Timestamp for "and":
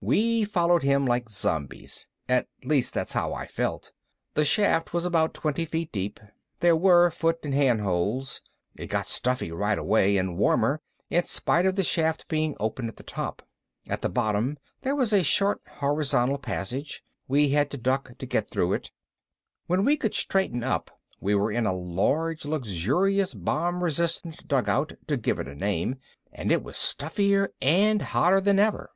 7.42-7.52, 10.16-10.38, 22.44-22.52, 26.32-26.52, 27.60-28.00